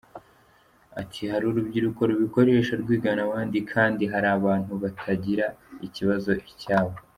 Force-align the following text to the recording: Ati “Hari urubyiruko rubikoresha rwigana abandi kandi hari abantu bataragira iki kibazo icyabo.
Ati 1.01 1.21
“Hari 1.31 1.45
urubyiruko 1.47 2.01
rubikoresha 2.09 2.73
rwigana 2.81 3.21
abandi 3.27 3.57
kandi 3.71 4.03
hari 4.11 4.27
abantu 4.37 4.71
bataragira 4.83 5.45
iki 5.75 5.87
kibazo 5.95 6.31
icyabo. 6.51 6.93